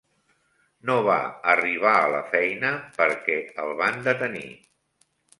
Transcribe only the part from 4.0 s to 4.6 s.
detenir.